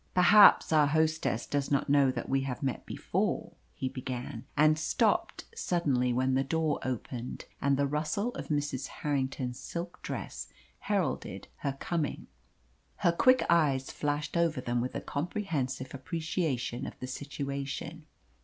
"Perhaps 0.15 0.73
our 0.73 0.87
hostess 0.87 1.45
does 1.45 1.69
not 1.69 1.87
know 1.87 2.09
that 2.09 2.27
we 2.27 2.41
have 2.41 2.63
met 2.63 2.87
before" 2.87 3.51
he 3.75 3.87
began; 3.87 4.45
and 4.57 4.79
stopped 4.79 5.45
suddenly 5.53 6.11
when 6.11 6.33
the 6.33 6.43
door 6.43 6.79
opened, 6.83 7.45
and 7.61 7.77
the 7.77 7.85
rustle 7.85 8.33
of 8.33 8.47
Mrs. 8.47 8.87
Harrington's 8.87 9.59
silk 9.59 10.01
dress 10.01 10.47
heralded 10.79 11.49
her 11.57 11.77
coming. 11.79 12.25
Her 12.95 13.11
quick 13.11 13.43
eyes 13.47 13.91
flashed 13.91 14.35
over 14.35 14.59
them 14.59 14.81
with 14.81 14.95
a 14.95 15.01
comprehensive 15.01 15.93
appreciation 15.93 16.87
of 16.87 16.97
the 16.99 17.05
situation. 17.05 18.07